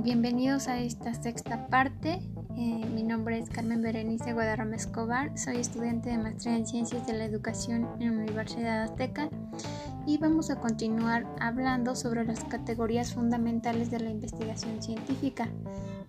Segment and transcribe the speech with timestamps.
[0.00, 2.20] Bienvenidos a esta sexta parte.
[2.56, 5.36] Eh, mi nombre es Carmen Berenice Guadarrama Escobar.
[5.36, 9.28] Soy estudiante de maestría en Ciencias de la Educación en la Universidad Azteca
[10.06, 15.48] y vamos a continuar hablando sobre las categorías fundamentales de la investigación científica.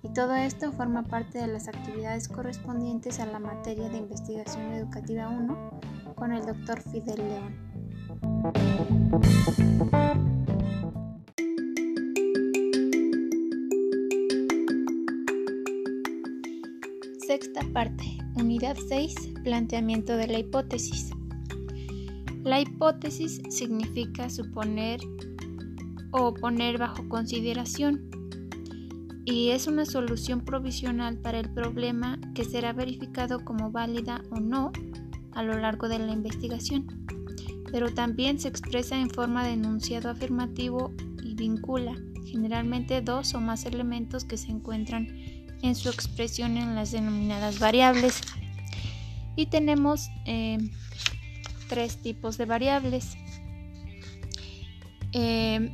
[0.03, 5.29] Y todo esto forma parte de las actividades correspondientes a la materia de investigación educativa
[5.29, 5.79] 1
[6.13, 7.69] con el doctor Fidel León.
[17.29, 21.11] Sexta parte, unidad 6, planteamiento de la hipótesis.
[22.43, 24.99] La hipótesis significa suponer
[26.09, 28.09] o poner bajo consideración
[29.25, 34.71] y es una solución provisional para el problema que será verificado como válida o no
[35.33, 36.87] a lo largo de la investigación,
[37.71, 41.93] pero también se expresa en forma de enunciado afirmativo y vincula
[42.25, 45.07] generalmente dos o más elementos que se encuentran
[45.61, 48.21] en su expresión en las denominadas variables.
[49.35, 50.57] Y tenemos eh,
[51.67, 53.17] tres tipos de variables.
[55.13, 55.71] Eh,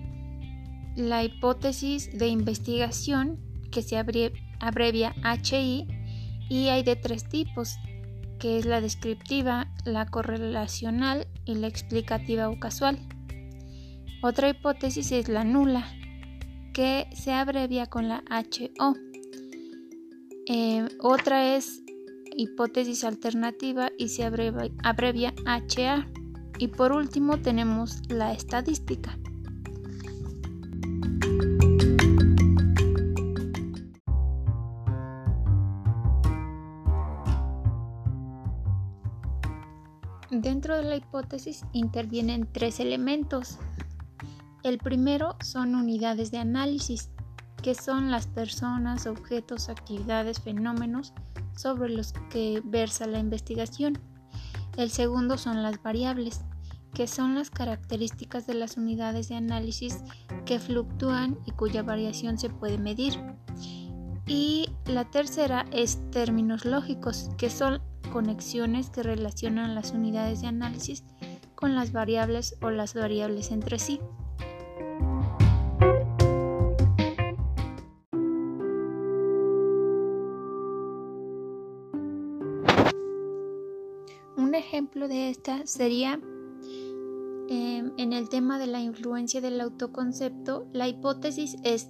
[0.95, 3.39] la hipótesis de investigación,
[3.71, 5.87] que se abrevia HI,
[6.49, 7.75] y hay de tres tipos,
[8.39, 12.99] que es la descriptiva, la correlacional y la explicativa o casual.
[14.21, 15.85] Otra hipótesis es la nula,
[16.73, 18.95] que se abrevia con la HO.
[20.47, 21.81] Eh, otra es
[22.37, 26.07] hipótesis alternativa y se abrevia, HA.
[26.57, 29.17] Y por último tenemos la estadística.
[40.31, 43.57] Dentro de la hipótesis intervienen tres elementos.
[44.63, 47.09] El primero son unidades de análisis,
[47.65, 51.13] que son las personas, objetos, actividades, fenómenos
[51.55, 53.97] sobre los que versa la investigación.
[54.77, 56.41] El segundo son las variables,
[56.93, 60.03] que son las características de las unidades de análisis
[60.45, 63.19] que fluctúan y cuya variación se puede medir.
[64.27, 67.81] Y la tercera es términos lógicos, que son
[68.13, 71.03] conexiones que relacionan las unidades de análisis
[71.55, 73.99] con las variables o las variables entre sí.
[84.55, 86.19] Ejemplo de esta sería
[87.49, 91.89] em, en el tema de la influencia del autoconcepto, la hipótesis es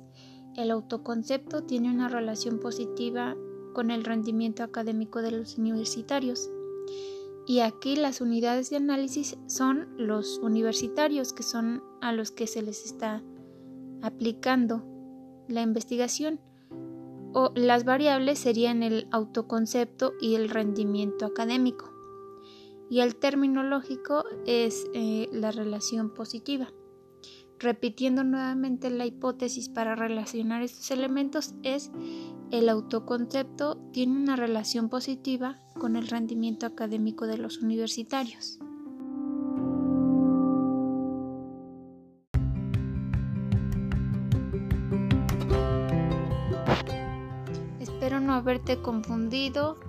[0.55, 3.35] el autoconcepto tiene una relación positiva
[3.73, 6.49] con el rendimiento académico de los universitarios.
[7.45, 12.61] Y aquí las unidades de análisis son los universitarios, que son a los que se
[12.61, 13.21] les está
[14.01, 14.83] aplicando
[15.49, 16.39] la investigación.
[17.33, 21.94] O las variables serían el autoconcepto y el rendimiento académico
[22.89, 26.69] y el término lógico es eh, la relación positiva.
[27.59, 31.91] Repitiendo nuevamente la hipótesis para relacionar estos elementos es
[32.51, 38.59] el autoconcepto tiene una relación positiva con el rendimiento académico de los universitarios.
[47.79, 49.79] Espero no haberte confundido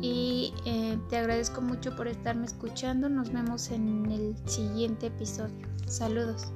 [0.00, 3.08] y eh, te agradezco mucho por estarme escuchando.
[3.08, 5.54] Nos vemos en el siguiente episodio.
[5.86, 6.52] Saludos.